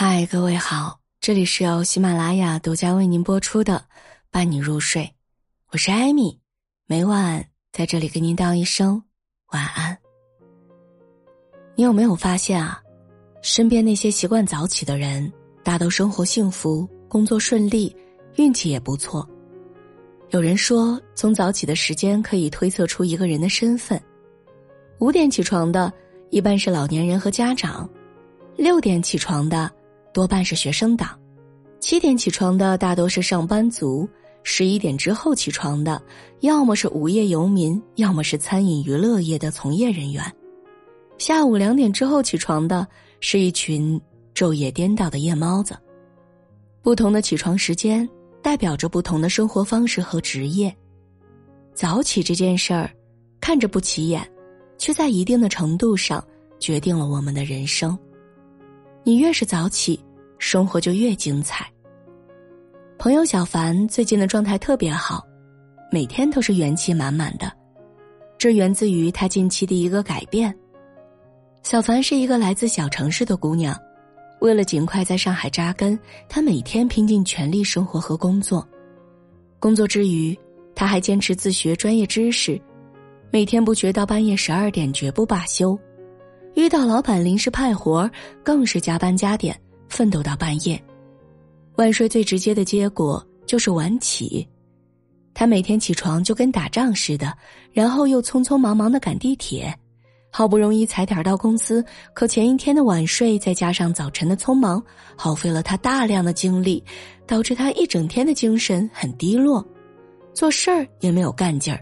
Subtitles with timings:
[0.00, 3.74] 嗨，各位好，这里是由喜马拉雅独家为您播出的
[4.30, 5.02] 《伴你入睡》，
[5.72, 6.38] 我是艾米，
[6.86, 9.02] 每晚在这里跟您道一声
[9.50, 9.98] 晚安。
[11.74, 12.80] 你有没有发现啊，
[13.42, 15.32] 身边那些习惯早起的人，
[15.64, 17.92] 大都生活幸福，工作顺利，
[18.36, 19.28] 运气也不错。
[20.30, 24.00] 有人说，从早起的时间可以推测出一个人的身份。
[25.00, 25.92] 五点起床的，
[26.30, 27.84] 一般是老年人和家长；
[28.56, 29.68] 六点起床的。
[30.18, 31.16] 多半是学生党，
[31.78, 34.08] 七点起床的大多是上班族，
[34.42, 36.02] 十一点之后起床的，
[36.40, 40.20] 要么是无业游民，要么是餐饮娱乐业的从业人员。
[41.18, 42.84] 下午两点之后起床的
[43.20, 44.00] 是一群
[44.34, 45.78] 昼夜颠倒的夜猫子。
[46.82, 48.08] 不同的起床时间
[48.42, 50.76] 代表着不同的生活方式和职业。
[51.74, 52.90] 早起这件事儿，
[53.40, 54.28] 看着不起眼，
[54.78, 56.20] 却在一定的程度上
[56.58, 57.96] 决定了我们的人生。
[59.04, 59.96] 你越是早起。
[60.38, 61.66] 生活就越精彩。
[62.98, 65.24] 朋友小凡最近的状态特别好，
[65.90, 67.52] 每天都是元气满满的，
[68.36, 70.54] 这源自于他近期的一个改变。
[71.62, 73.76] 小凡是一个来自小城市的姑娘，
[74.40, 75.98] 为了尽快在上海扎根，
[76.28, 78.66] 她每天拼尽全力生活和工作。
[79.60, 80.36] 工作之余，
[80.74, 82.60] 她还坚持自学专业知识，
[83.30, 85.78] 每天不学到半夜十二点绝不罢休。
[86.54, 88.10] 遇到老板临时派活，
[88.42, 89.60] 更是加班加点。
[89.88, 90.80] 奋斗到半夜，
[91.76, 94.46] 晚睡最直接的结果就是晚起。
[95.34, 97.32] 他每天起床就跟打仗似的，
[97.72, 99.72] 然后又匆匆忙忙的赶地铁，
[100.32, 104.82] 好不容易踩点到公司，可前一天的晚睡再加上早晨的匆忙，
[105.16, 106.82] 耗费了他大量的精力，
[107.26, 109.64] 导致他一整天的精神很低落，
[110.34, 111.80] 做事儿也没有干劲儿。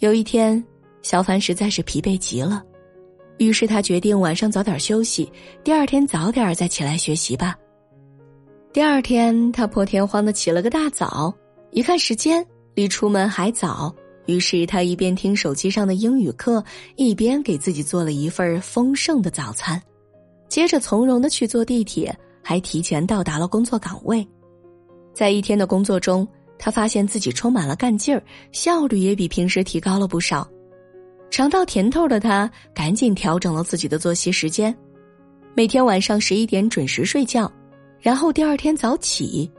[0.00, 0.62] 有一天，
[1.00, 2.62] 小凡实在是疲惫极了。
[3.40, 5.32] 于是他决定晚上早点休息，
[5.64, 7.56] 第二天早点再起来学习吧。
[8.70, 11.34] 第二天，他破天荒的起了个大早，
[11.70, 13.94] 一看时间，离出门还早，
[14.26, 16.62] 于是他一边听手机上的英语课，
[16.96, 19.80] 一边给自己做了一份丰盛的早餐，
[20.46, 24.24] 接着从容的去坐地铁，还提前到达了工作岗位。
[25.14, 30.46] 在一天的工作中，他发现自己充满了干劲儿，效率也比平时提高了不少。
[31.30, 34.76] 尝到甜头的他，赶紧调整了自己的作息时间，
[35.54, 37.50] 每天晚上十一点准时睡觉，
[38.00, 39.50] 然后第二天早起。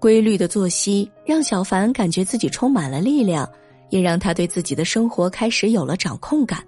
[0.00, 3.48] 规律的作息让小凡感觉自己充满了力量，
[3.90, 6.62] 也让他对自己的生活开始有了掌控感。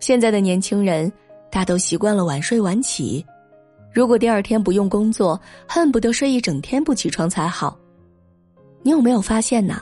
[0.00, 1.10] 现在的年轻人
[1.50, 3.24] 大都习惯了晚睡晚起，
[3.92, 7.78] 如果第二天不用工作，恨不得睡一整天不起床才好。
[8.82, 9.80] 你有没有发现呢？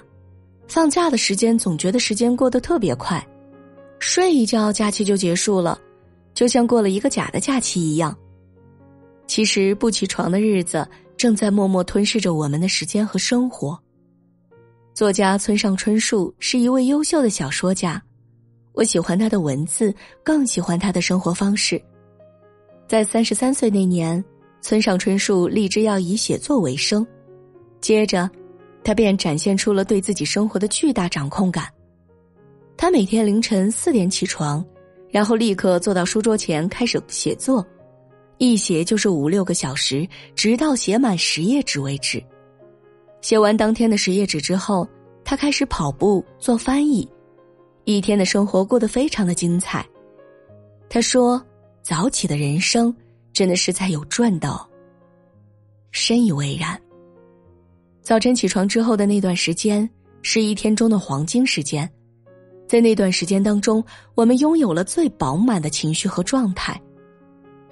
[0.73, 3.23] 放假的时间总觉得时间过得特别快，
[3.99, 5.79] 睡一觉假期就结束了，
[6.33, 8.17] 就像过了一个假的假期一样。
[9.27, 13.79] 其实不起床的日子正在默默吞噬着我们的时间和生活。
[14.95, 18.03] 作家村上春树是一位优秀的小说家，
[18.73, 19.95] 我喜欢他的文字，
[20.25, 21.79] 更喜欢他的生活方式。
[22.89, 24.25] 在三十三岁那年，
[24.63, 27.07] 村上春树立志要以写作为生，
[27.83, 28.31] 接着。
[28.85, 31.69] 他便展现出了对自己生活的巨大掌控感。
[32.77, 34.65] 他每天凌晨四点起床，
[35.11, 37.65] 然后立刻坐到书桌前开始写作，
[38.39, 42.23] 一写就是五六个小时，直到写满十页纸为止。
[43.21, 44.89] 写完当天的十页纸之后，
[45.25, 47.09] 他开始跑步做翻译，
[47.85, 49.87] 一天的生活过得非常的精彩。
[50.89, 51.41] 他说
[51.83, 52.93] ：“早起的人生
[53.33, 54.69] 真的是在有赚到。”
[55.93, 56.82] 深以为然。
[58.03, 59.89] 早晨起床之后的那段时间
[60.23, 61.89] 是一天中的黄金时间，
[62.67, 63.83] 在那段时间当中，
[64.17, 66.81] 我们拥有了最饱满的情绪和状态，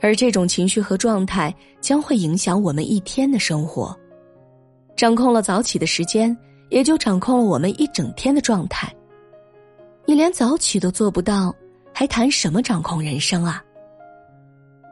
[0.00, 3.94] 而这种情绪和状态将会影响我们一天的生活。
[4.96, 6.36] 掌控了早起的时间，
[6.68, 8.88] 也就掌控了我们一整天的状态。
[10.06, 11.52] 你连早起都做不到，
[11.92, 13.60] 还谈什么掌控人生啊？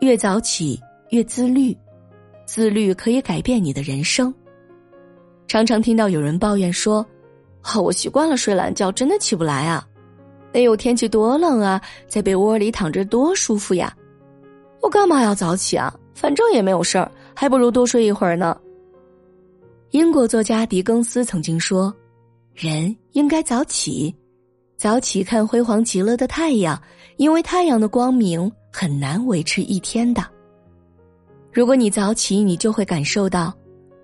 [0.00, 1.76] 越早起越自律，
[2.44, 4.34] 自律可以改变你的人生。
[5.48, 7.04] 常常听到有人抱怨说
[7.62, 9.84] ：“啊，我习惯了睡懒觉，真的起不来啊！
[10.52, 13.92] 哎呦，天气多冷啊，在被窝里躺着多舒服呀！
[14.82, 15.92] 我干嘛要早起啊？
[16.14, 18.60] 反正也没有事儿，还不如多睡一会儿呢。”
[19.92, 21.94] 英国作家狄更斯曾经说
[22.54, 24.14] ：“人应该早起，
[24.76, 26.78] 早起看辉煌极了的太阳，
[27.16, 30.22] 因为太阳的光明很难维持一天的。
[31.50, 33.50] 如果你早起，你就会感受到。”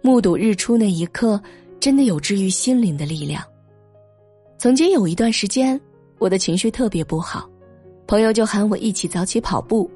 [0.07, 1.43] 目睹日出那一刻，
[1.81, 3.43] 真的有治愈心灵的力量。
[4.59, 5.81] 曾经有一段时间，
[6.19, 7.49] 我的情绪特别不好，
[8.07, 9.91] 朋友就喊我一起早起跑步。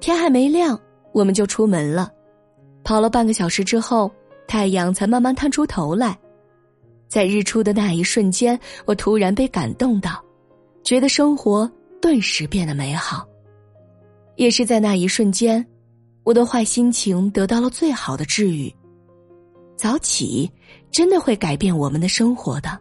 [0.00, 0.80] 天还没亮，
[1.12, 2.10] 我们就出门了。
[2.82, 4.10] 跑了半个小时之后，
[4.48, 6.18] 太阳才慢慢探出头来。
[7.06, 10.18] 在日出的那一瞬间，我突然被感动到，
[10.82, 13.28] 觉得生活顿时变得美好。
[14.36, 15.62] 也是在那一瞬间，
[16.24, 18.74] 我的坏心情得到了最好的治愈。
[19.76, 20.50] 早起
[20.90, 22.78] 真的会改变我们的生活的。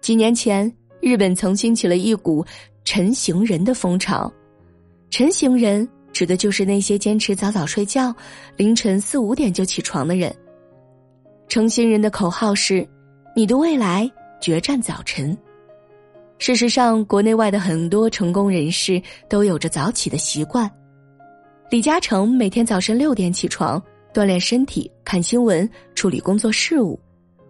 [0.00, 2.44] 几年前，日本曾兴起了一股
[2.84, 4.32] “晨行人”的风潮
[5.10, 8.14] ，“晨行人”指的就是那些坚持早早睡觉、
[8.56, 10.34] 凌晨四五点就起床的人。
[11.48, 12.86] 晨行人的口号是
[13.36, 15.36] ：“你的未来决战早晨。”
[16.38, 20.70] 事实上，国内外的很多成功人士都有着早起的习惯。
[21.70, 23.82] 李嘉诚每天早晨六点起床，
[24.16, 26.98] 锻炼身体、看新闻、处理工作事务，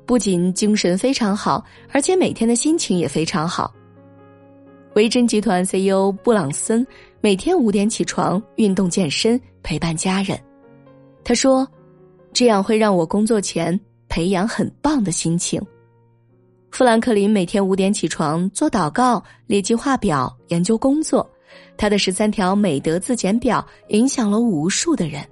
[0.05, 3.73] 不仅精神非常好，而且每天的心情也非常好。
[4.97, 6.85] 维珍集团 CEO 布朗森
[7.21, 10.37] 每天五点起床运动健身，陪伴家人。
[11.23, 11.65] 他说
[12.35, 13.79] ：“这样会让我工作前
[14.09, 15.65] 培养很棒的心情。”
[16.73, 21.31] 富兰克林每天五点起床做祷告、列计划表、研究工作，
[21.77, 25.25] 他的十三条美德自检表影响了无数的人。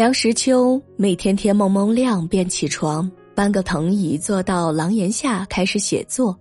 [0.00, 6.34] 梁实秋每天天蒙蒙亮便起床，搬个藤椅坐到廊檐下开始写作，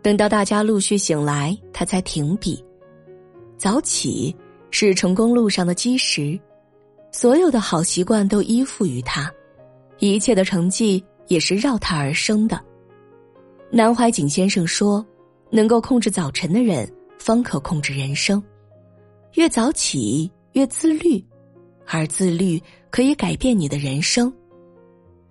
[0.00, 2.64] 等到大家陆续醒来，他才停笔。
[3.56, 4.32] 早起
[4.70, 6.38] 是成功路上的基石，
[7.10, 9.28] 所有的好习惯都依附于他，
[9.98, 12.56] 一切的成绩也是绕他而生的。
[13.68, 15.04] 南怀瑾先生说
[15.50, 16.88] ：“能够控制早晨的人，
[17.18, 18.40] 方可控制人生。
[19.32, 21.20] 越早起越自律，
[21.84, 24.32] 而自律可以改变你的人生。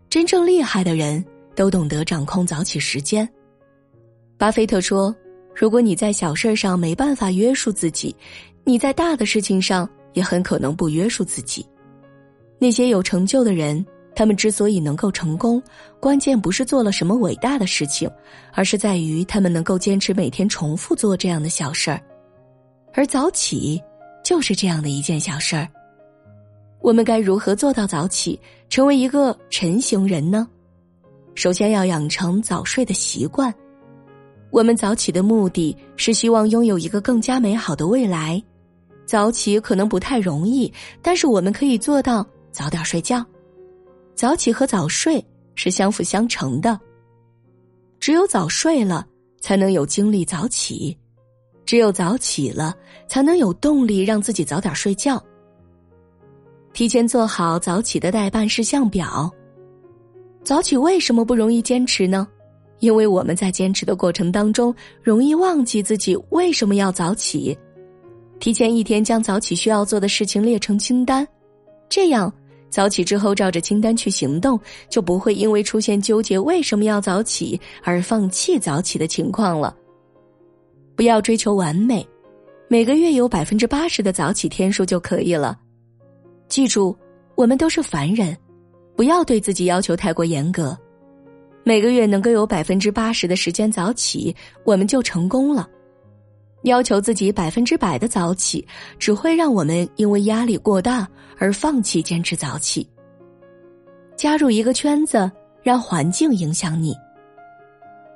[0.09, 1.23] 真正厉害的人
[1.55, 3.27] 都懂得掌控早起时间。”
[4.37, 5.15] 巴菲特说
[5.55, 8.13] ：“如果你在小事上没办法约束自己，
[8.65, 11.65] 你在大的事情上也很可能不约束自己。
[12.59, 15.63] 那些有成就的人。”他们之所以能够成功，
[15.97, 18.11] 关键不是做了什么伟大的事情，
[18.51, 21.99] 而是在于他们能够坚持每天重复做这样的小事儿。
[22.93, 23.81] 而早起
[24.21, 25.65] 就是这样的一件小事儿。
[26.81, 28.39] 我们该如何做到早起，
[28.69, 30.47] 成为一个晨行人呢？
[31.35, 33.53] 首先要养成早睡的习惯。
[34.49, 38.41] 我们早起的目的是希望拥有一个更加美好的未来。
[39.05, 43.23] 早起可能不太容易，但是我们可以做到早点睡觉。
[44.15, 45.23] 早起和早睡
[45.55, 46.79] 是相辅相成的。
[47.99, 49.05] 只有早睡了，
[49.39, 50.97] 才能有精力早起；
[51.65, 52.75] 只有早起了，
[53.07, 55.23] 才能有动力让自己早点睡觉。
[56.73, 59.31] 提前做好早起的待办事项表。
[60.43, 62.27] 早起为什么不容易坚持呢？
[62.79, 64.73] 因为我们在坚持的过程当中，
[65.03, 67.55] 容易忘记自己为什么要早起。
[68.39, 71.27] 提前一天将早起需要做的事情列成清单，
[71.87, 72.33] 这样。
[72.71, 74.59] 早起之后，照着清单去行动，
[74.89, 79.75] 就不会因为出现纠结为什么要早起而放弃早起的情况了。
[80.95, 82.07] 不要追求完美，
[82.67, 85.59] 每个月有百分之八十的早起天数就可以了。
[86.51, 86.93] 记住，
[87.35, 88.37] 我们都是凡人，
[88.93, 90.77] 不要对自己要求太过严格。
[91.63, 95.65] 每个月能够有百分之八十的时间早起，我们就成功了。
[96.63, 98.67] 要求自己百分之百的早起，
[98.99, 101.07] 只会让我们因为压力过大
[101.37, 102.85] 而放弃坚持早起。
[104.17, 105.31] 加入一个圈子，
[105.63, 106.93] 让环境影响你。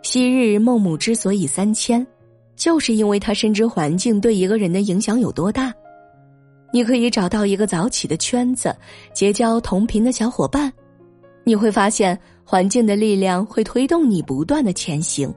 [0.02, 2.06] 昔日孟母之所以三迁，
[2.58, 5.74] 就是因为他深知环境对一个人的影响有多大。
[6.76, 8.76] 你可以找到一个早起的圈子，
[9.14, 10.70] 结交同频的小伙伴，
[11.46, 15.34] 你会发现环境的力量会推动你不断的前行。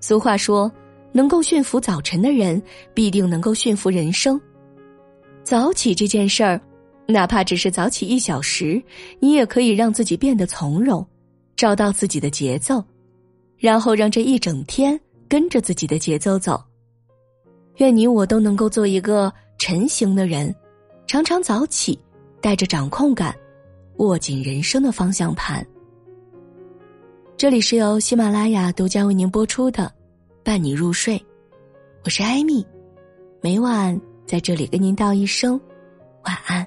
[0.00, 0.72] 俗话说。
[1.14, 2.62] 能够驯服早晨的人，
[2.94, 4.40] 必定能够驯服人生。
[5.44, 6.58] 早起这件事儿，
[7.06, 8.82] 哪怕只是早起一小时，
[9.20, 11.06] 你也可以让自己变得从容，
[11.54, 12.82] 找到自己的节奏，
[13.58, 14.98] 然后让这一整天
[15.28, 16.64] 跟着自己的节奏走。
[17.76, 20.54] 愿你我都能够做一个晨行的人，
[21.06, 21.98] 常常早起，
[22.40, 23.34] 带着掌控感，
[23.96, 25.66] 握紧人生的方向盘。
[27.36, 29.92] 这里是由喜马拉雅独家为您播出的。
[30.44, 31.24] 伴你入睡，
[32.04, 32.66] 我是艾米，
[33.40, 35.60] 每晚在这里跟您道一声
[36.24, 36.66] 晚安。